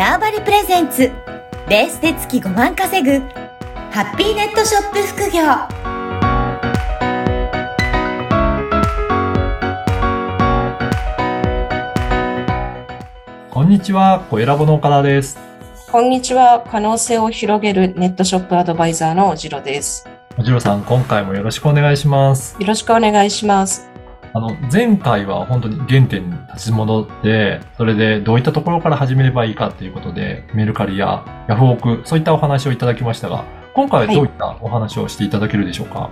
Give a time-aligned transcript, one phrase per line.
[0.00, 1.12] ターバリプレゼンツ
[1.68, 3.18] ベースで月5万稼ぐ
[3.90, 5.42] ハッピーネットショップ副業
[13.50, 15.38] こんにちは、小ラボの岡田です。
[15.92, 16.64] こんにちは。
[16.66, 20.08] 可能性を広げるネットショップアドバイザーのジロです。
[20.38, 22.56] おじろさん、今回もよろしくお願いします。
[22.58, 23.89] よろしくお願いします。
[24.32, 36.10] あの、前回は本当に原点に立ち戻って、それでどういったところから始めればいいかっていうことで、メルカリやヤフオク、そういったお話をいただきましたが、今回はどういったお話をしていただけるでしょうか、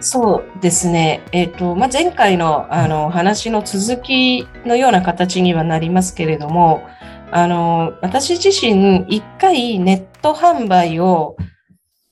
[0.00, 1.22] そうですね。
[1.32, 6.82] えっ、と、まあ、前回のあの話の続きのような形にはなりますけれども、
[7.30, 11.36] あの、私自身一回ネット販売を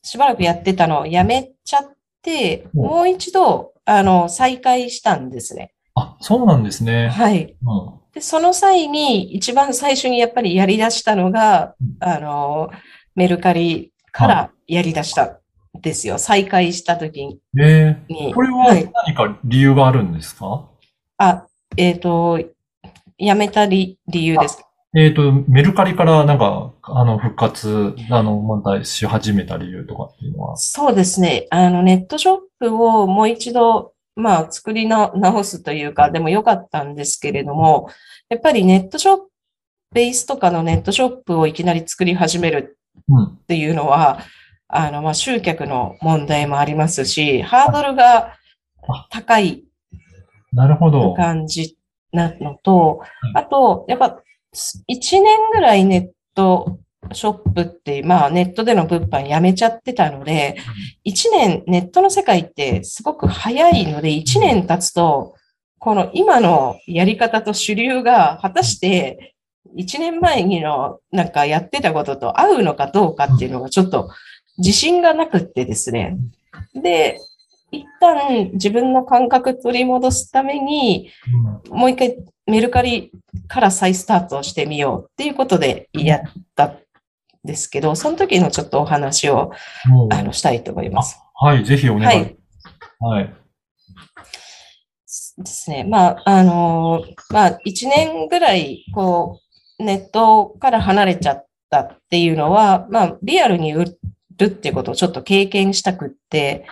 [0.02, 1.82] しばらくやってたのをやめちゃっ
[2.22, 2.82] て、うん。
[2.82, 5.72] もう一度、あの、再開したんですね。
[5.96, 7.08] あ、そうなんですね。
[7.08, 7.56] はい。
[7.62, 12.70] うんで、その際に一番最初にやっぱりやり出したのがうん、あの、
[13.14, 15.36] メルカリからやり出したん
[15.80, 16.18] ですよ。
[16.18, 17.38] 再開した時に。
[17.60, 20.68] えー、これははい何か理由があるんですか、
[21.18, 22.40] あ、えっ、と、
[23.16, 24.60] やめた理理由です。
[24.96, 30.56] えっ、と、メルカリからなんか、あの、復活、あの、またし始めた理由とかっていうのは？
[30.56, 31.46] そうですね。
[31.50, 37.88] あの、ネットショップをもう一度、まあ、作りな直すというか、でもよかったんですけれども、
[38.28, 39.30] やっぱりネットショップ、
[39.92, 43.24] ベースとかのネットショップをいきなり作り始めるうん。
[43.26, 44.20] っていうのは、
[44.66, 48.34] あの、まあ、集客の問題もありますし、ハードルが
[49.10, 49.64] 高い
[50.52, 51.14] なるほど。
[51.14, 51.76] 感じ
[52.12, 54.20] なのとうん、あと、やっぱ、
[54.54, 56.78] 1年ぐらいネット
[57.12, 60.56] ショップって、まあネットでの物販やめちゃってたので、
[61.04, 65.34] 1年、ネットの世界ってすごく早いので、1年経つと、
[65.78, 69.34] この今のやり方と主流が果たして
[69.76, 74.10] 1年前にのなんかやってたことと合うのかどうかっていうのがちょっと
[74.58, 76.18] 自信がなくってですね。
[76.74, 77.18] で、
[77.70, 81.10] 一旦自分の感覚取り戻すために、
[81.68, 82.16] うんもう一回
[82.46, 83.12] メルカリ
[83.46, 86.20] から再スタートをしてみようっていうことでやっ
[86.56, 86.78] たん
[87.44, 89.52] ですけど、その時のちょっとお話を
[90.10, 91.20] あのしたいと思います。
[91.34, 92.04] はい、ぜひお願い。
[92.06, 92.10] は
[93.10, 93.20] はいい。。
[93.20, 93.34] はい。
[95.38, 95.84] ですね。
[95.84, 99.40] まあ、あのーまあ、一年ぐらい、こ
[99.78, 103.84] う、ネットから離れちゃったっていうのは、まあ、リアルに売
[104.44, 106.66] るっていうことをちょっと経験したくって、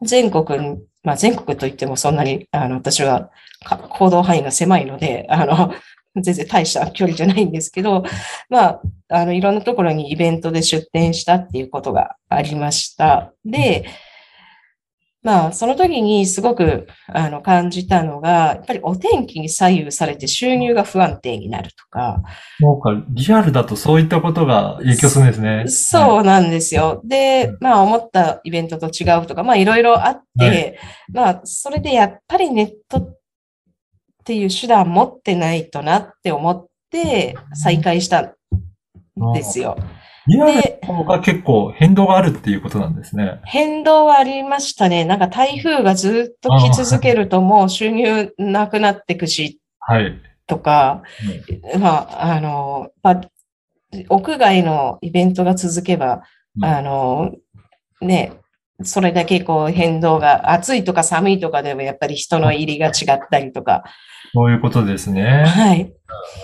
[0.00, 0.06] うん。
[0.06, 3.30] 全国に、まあ、全国といってもそんなに、あの、私は
[3.64, 5.74] か行動範囲が狭いので、あの、
[6.16, 8.04] 全然大した距離じゃないんですけど、
[8.48, 13.32] まあ、あの、いろんなところにイベントで出店したっていうことがありました。
[13.44, 13.86] で、
[15.24, 22.22] まあ、その時にすごく、あの、感じたのが、やっぱりお天気に左右されて収入が不安定になるとか、
[22.60, 25.66] そうか、リアルだとそういったことが影響するんですね。
[25.68, 27.00] そうなんですよ。
[27.04, 30.78] で、まあ思ったイベントと違うとか、まあいろいろあって、
[31.10, 33.18] まあそれでやっぱりネットっ
[34.24, 38.34] ていう手段持ってないとなって思って再開したん
[39.32, 39.76] ですよ。
[40.26, 43.40] リアルで、の方が結構変動があるっていうことなんですね。
[43.44, 45.04] 変動はありましたね。
[45.04, 50.20] なんか台風がずっと来続けるともう収入なくなってくしはい。
[50.46, 51.02] とか、
[51.78, 53.20] まあ、あの、まあ、
[54.08, 56.22] 屋外のイベントが続けば、
[56.56, 57.32] うんあの、
[58.00, 58.32] ね、
[58.82, 63.84] それだけこう変動が、暑いとか寒いとかでもやっぱり人の入りが違ったりとか。
[64.32, 65.44] そういうことですね。
[65.46, 65.92] はい。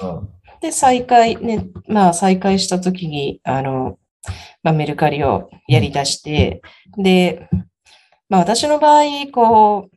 [0.02, 3.98] うんで、再開、ね、まあ再開したときに、あの、
[4.62, 6.62] まあメルカリをやり出して、
[6.96, 7.48] で、
[8.28, 9.96] まあ私の場合、こう、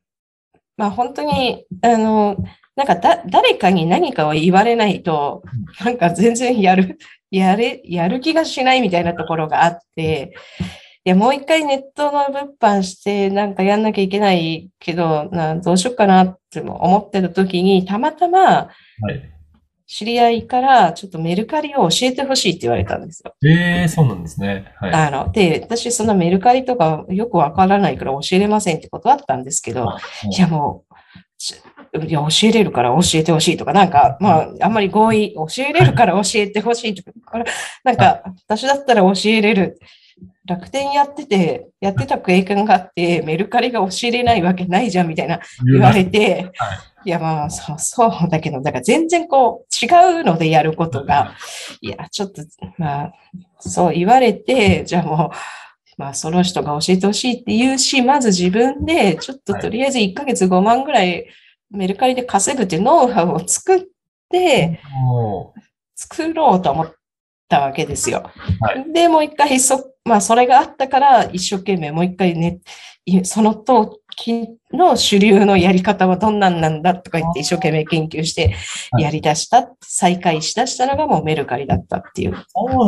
[0.77, 2.37] まあ本当に、あの、
[2.75, 5.43] なんかだ、誰かに何かを言われないと、
[5.83, 6.97] なんか全然やる、
[7.29, 10.33] やれ、やる気がしないみたいなところがあって、
[11.05, 18.69] いや、もう一回ネットの物販してなんかやんなきゃいけないけど、などうしようかなって思ってた時に、たまたま。
[19.85, 23.35] 知り合いからちょっとメルカリを教えてほしいって言われたんですよ。
[23.45, 24.73] ええそうなんですね。
[24.79, 24.93] はい。
[24.93, 29.87] あの、で、私そのメルカリとかよくわからないから教えれませんって断ったんですけど、
[30.29, 30.93] いやもう、
[31.37, 31.55] し
[32.07, 37.43] いや、教えれるから教えてほしいとか、なんか、まあ、あんまり合意、教えれるから教えてほしいとか、
[37.83, 39.79] なんか、私だったら教えれる。
[40.45, 46.51] 楽天やってて、やってた経験があって、メルカリが教えれないわけないじゃん、みたいな言われて、
[47.05, 47.09] い。
[47.09, 49.87] や、まあ、そう、そうだけど、だから全然こう、違
[50.21, 51.35] うのでやることが、
[51.81, 52.41] いや、ちょっと、
[52.77, 53.13] まあ、
[53.59, 55.35] そう言われて、じゃあもう、
[55.97, 61.25] まあ、その人が教えてほしいって言うし、まず自分で、ちょっととりあえず1ヶ月5万ぐらい
[61.69, 63.81] メルカリで稼ぐっていうノウハウを作っ
[64.29, 64.81] て、
[65.95, 66.95] 作ろうと思っ
[67.47, 68.31] たわけですよ。
[68.59, 72.59] はで、もう一回そ、まあ、それがあったから、一生懸命もう一回ね、
[73.05, 78.55] いその時の主流のやり方はどんなんなんだとか言って一生懸命研究して
[78.91, 82.35] はいやり出した、再開しだしたのがもうメルカリだったっていう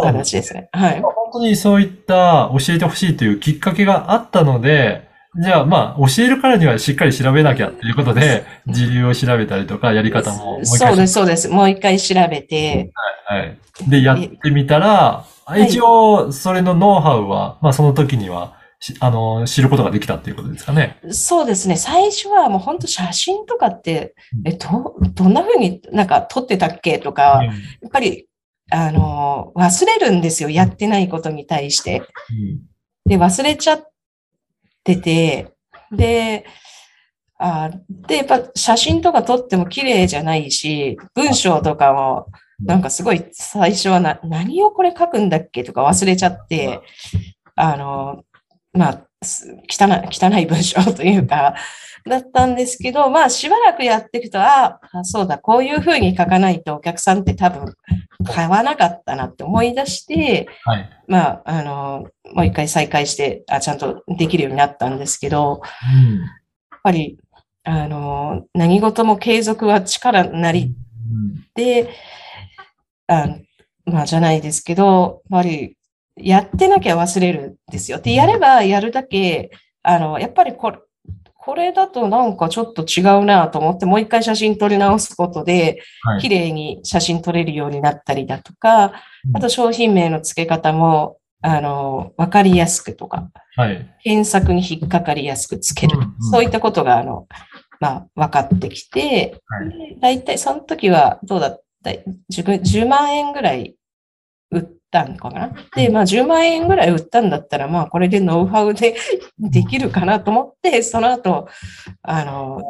[0.02, 0.70] 形ですね。
[0.72, 1.02] はい。
[1.02, 5.08] 本当にそういった教えてほしいというきっかけがあったので、
[5.42, 11.50] じゃあまあ教えるからにはしっかり調べなきゃっていうことで、時流を調べたりとかやり方ももう一回そうです、そうです。
[11.50, 12.92] もう一回調べて、
[13.26, 13.58] はい。
[13.90, 15.26] で、やってみたら、
[15.58, 21.00] い一応、それのノウハウは、まあその時には、しあの、知ることができたっていうことですかね。
[21.12, 21.78] そうですね。
[21.78, 27.52] 最初はもう本当写真とかってうん、え、ど、どんな風になんか撮ってたっけとか、や
[27.88, 28.28] っぱり、
[28.72, 30.50] あの、忘れるんですよ。
[30.50, 32.02] やってないことに対して。
[32.30, 32.76] うん
[33.06, 33.88] で、忘れちゃっ
[34.84, 35.54] てて、
[35.92, 36.46] で、
[37.38, 42.28] あで、やっぱ写真とか撮っても綺麗じゃないし、文章とかも、
[42.60, 46.82] なんかすごい最初はな、何をこれ書くんだっけとか忘れちゃって、
[47.56, 48.24] あの、
[48.74, 51.56] まあ、す汚い、汚い文章というか、
[52.08, 57.74] だったんですけど、まあ、しばらくやっていくと、ああ、そうだ、こういうふうに書かないとお客さんって多分
[58.26, 60.90] 買わなかったなって思い出して、はい。
[61.08, 66.20] まあ、あの、もう一回再開して、あ、ちゃんとできるようになったんですけど、うん
[66.86, 67.18] やっぱり、
[67.64, 70.76] あの、何事も継続は力なり
[71.56, 71.90] で、
[73.08, 73.28] あ
[73.86, 75.78] まあ、じゃないですけど、やっぱり、
[76.18, 78.00] やってなきゃ忘れるんですよ。
[78.00, 79.52] で、やればやるだけ、
[79.84, 80.80] あの、やっぱりこれ、
[81.34, 88.94] これだとなんかちょっと違うなと思って、もう一回写真撮り直すことで、はい綺麗に写真撮れるようになったりだとか、
[89.34, 93.96] あと商品名の付け方も、あの、わかりやすくとか、はい。
[94.04, 96.32] 検索に引っかかりやすくつけるうんうん。
[96.32, 97.28] そういったことが、あの、
[97.80, 101.58] まあ、分かってきて、はいで大体その時はどうだ
[101.92, 103.76] った自分 10, 万円ぐらい
[104.52, 105.54] 売ったのかな？
[105.76, 108.96] で、まあ10万円ぐらい売ったんだったら、まあこれでノウハウで
[109.40, 111.48] できるかなと思って、その後、
[112.02, 112.62] あの、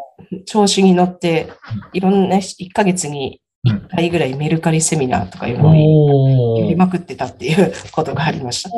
[0.46, 1.52] 調子に乗って、
[1.94, 8.70] いろんな1ヶ月に1回ぐらいメルカリセミナーとかいうのをやりまくってたっていうことがありました。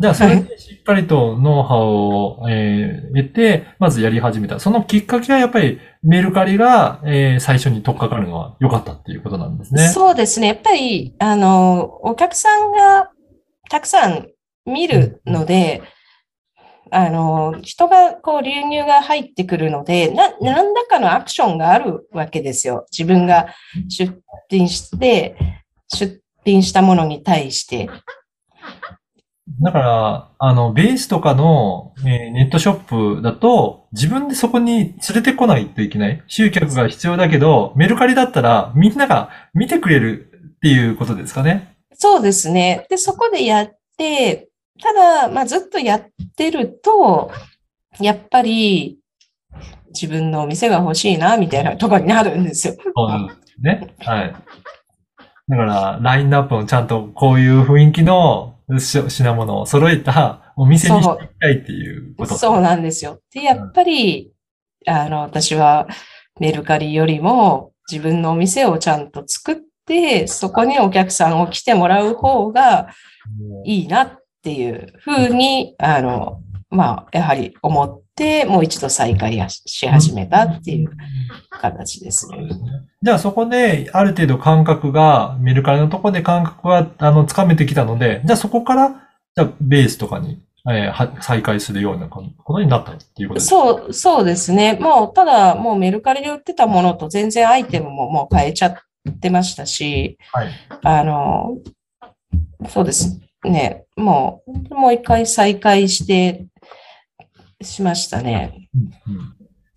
[0.00, 4.58] じゃあ、それでしっかりとノウハウを、えー得て、まずやり始めた。
[4.58, 9.88] そのきっかけはやっぱりメルカリが、えー最初に取っかかるのは良かったっていうことなんですね。
[9.88, 10.48] そうですね。
[10.48, 13.10] やっぱり、あの、お客さんが
[13.70, 14.28] たくさん
[14.66, 15.82] 見るので、
[16.94, 22.86] あの、人が、こう、流入が入ってくるので、な、何らかのアクションがあるわけですよ。
[22.96, 23.48] 自分が
[23.88, 24.16] 出
[24.48, 25.36] 品して、
[25.92, 27.90] 出品したものに対して。
[29.60, 36.22] だから、あの、ベースとかの、えーネットショップだと、自分でそこに連れてこないといけない。
[36.28, 41.76] 集客が必要だけど、メルカリだったらみんなが見てくれるっていうことですかね。
[41.92, 42.86] そうですね。
[42.88, 44.48] で、そこでやって、
[44.82, 46.06] ただ、まあ、ずっとやっ
[46.36, 47.30] てると、
[48.00, 48.98] やっぱり、
[49.88, 52.74] 自分のお店が欲しいな、みたいなところになるんですよ。
[52.74, 53.94] そうですね。
[54.00, 54.34] はい。
[55.48, 62.34] だから、ラインナップをちゃんとこういう雰囲気のし品物を揃えたお店にしていきたいっていうこと。
[62.36, 63.20] そうなんですよ。
[63.32, 64.32] で、やっぱり、
[64.86, 65.86] あの、私は
[66.40, 69.56] メルカリよりも自分のお店をちゃんと作っ
[69.86, 72.88] て、そこにお客さんを来てもらう方が
[73.64, 80.90] いいなっていうふうに、あの、まあ、やはり思って、もう一度再開し始めたっていう
[81.50, 82.38] 形ですね。
[83.02, 88.90] じゃあそこである程度感覚が、メルカリのところで感覚が、あの、つかめてきたので、じゃあそこから、
[89.34, 93.56] じゃあベースとかに、えーは再開するようなことになったっていうことですか？
[93.56, 94.78] そう、そうですね。
[94.80, 98.76] もう、ただ、もうメルカリで売ってたものと全然アイテムももう変えちゃっ
[99.20, 100.48] てましたし、はい。
[100.82, 101.58] あの、
[102.68, 103.20] そうです
[103.50, 103.84] ね。
[103.96, 106.46] もう、もう一回再開して、
[107.62, 108.68] しましたね。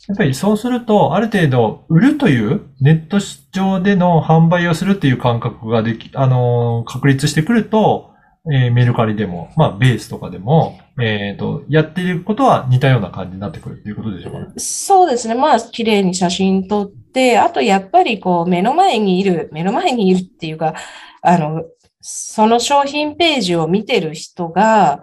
[0.08, 3.20] やっぱりそうすると、ある程度、売るという、ネット
[3.52, 8.12] 上での販売をするっていう感覚ができ、あのー確立してくると、
[8.50, 14.46] えーメルカリでも、まあ、ベースとかでも、えっ、と、やっていることは似たような感じになってくるっていうことでしょうかね。
[14.58, 15.36] そうですね。
[15.36, 20.74] まあ、綺麗に写真撮って、あとやっぱりこう、目の前にいる、目の前にいるっていうか、
[21.22, 21.64] あの、
[22.02, 25.02] その商品ページを見てる人が、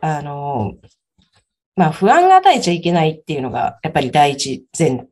[0.00, 0.74] あの、
[1.76, 5.06] まあ、不安が与えちゃいけないっていうのが、やっぱり第一前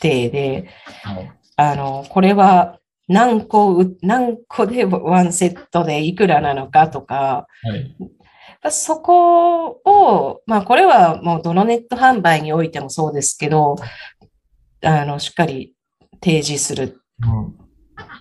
[0.00, 0.68] 提で、
[1.02, 8.70] はいあの、これは何個う、何個でワンセットでいくらなのかとか、はい。
[8.70, 13.74] そこを、まあこれはもうどのネット販売においてもそうですけど、
[14.82, 15.74] あの、しっかり
[16.22, 17.54] 提示するうんっ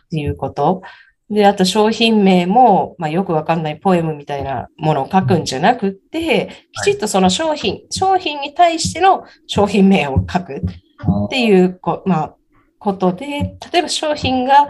[0.10, 0.82] ていうこと。
[1.29, 12.36] で、あと商品名も、まあ、よくわかんないポエムみたいなものを書くんじゃなくて、きちっとその商品、商品に対しての商品名を書くっていうこ、まあ、
[12.79, 13.25] ことで、
[13.72, 14.69] 例えば商品が、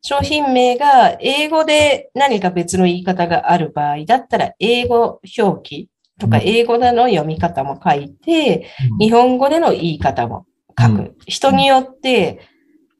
[0.00, 8.66] 商品名が英語で何か別の言い方がある場合だったら、英語表記とか英語での読み方も書いて、
[8.98, 10.46] 日本語での言い方も
[10.78, 11.16] 書く。
[11.26, 12.40] 人によって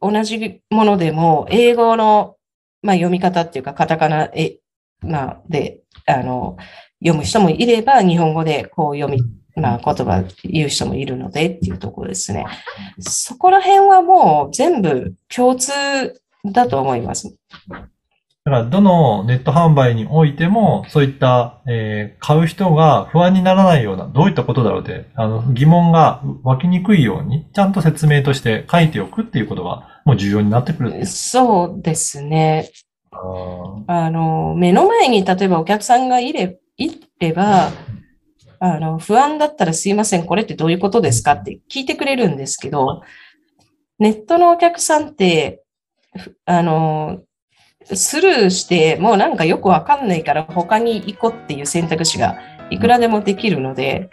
[0.02, 2.36] 同じものでも、英語の
[2.82, 4.58] まあ、読み方っていうか、カタカナえ、
[5.00, 6.56] まあ、で、あの、
[7.00, 9.22] 読む人もいれば、日本語でこう読み、
[9.56, 12.44] まあ、言葉言う人もいるのでっていうところですね。
[13.00, 15.72] そこら辺はもう全部共通
[16.44, 17.34] だと思います。
[18.48, 32.70] だから、どのネット販売においても、そういった、えー、買う人が不安にならないような、どういったことだろうで、あの、疑問が湧きにくいように、ちゃんと説明として書いておくっていうことがもう重要になってくるそうですね。
[33.86, 36.90] あの、目の前に例えばお客さんがいれい
[37.20, 37.70] れば、
[38.60, 43.02] あの、不安だったらすいません、これってどういうことですかって聞いてくれるんですけど、
[43.98, 45.62] ネットのお客さんって、
[46.46, 47.20] あの、
[47.94, 52.38] スルーして、もうなんかよくわかんないから他に行こうっていう選択肢が
[52.70, 54.10] いくらでもできるので。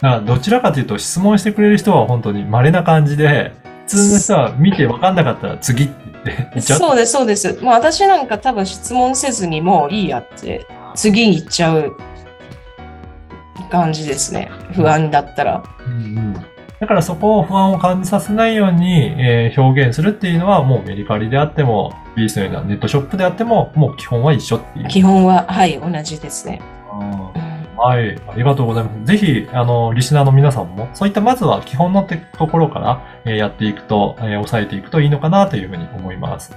[0.00, 3.52] だからどちらかというと質問してくれる人は本当に稀な感じで、
[3.88, 5.94] 通の人は見て分かんなかったら次って
[6.24, 7.54] 言ってそうです、そうです。
[7.62, 11.96] もう私なんか多分質問せずにもういいやって次に行っちゃう
[13.70, 14.50] 感じですね。
[14.74, 15.64] 不安だったら。
[15.86, 24.88] うんうんだからそこを不安を感じさせないように、えー、表現するっていうのはもうメリカリであっても、ビースのようなネットショップであっても、もう基本は一緒っていう。
[24.88, 26.60] 基本は、はい、同じですね。
[27.76, 29.04] はい、ありがとうございます。
[29.04, 32.06] ぜひ、あの、リスナーの皆さんも、そういったまずは基本の
[32.36, 36.56] ところから、えー、やっていくと、えー、抑えていくといいのかなというふうに思います。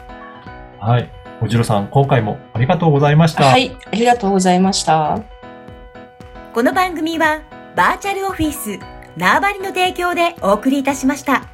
[0.80, 1.10] はい。
[1.42, 3.46] おじろさん、今回もありがとうございました。
[3.46, 5.20] はい、ありがとうございました。
[6.54, 7.42] この番組は、
[7.76, 8.80] バーチャルオフィス、
[9.18, 11.51] 縄張りの提供でお送りいたしました。